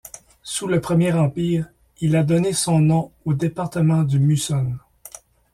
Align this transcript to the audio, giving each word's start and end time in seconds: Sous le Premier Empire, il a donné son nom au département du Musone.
Sous 0.41 0.65
le 0.65 0.81
Premier 0.81 1.13
Empire, 1.13 1.67
il 1.99 2.15
a 2.15 2.23
donné 2.23 2.53
son 2.53 2.79
nom 2.79 3.11
au 3.23 3.35
département 3.35 4.01
du 4.01 4.19
Musone. 4.19 4.79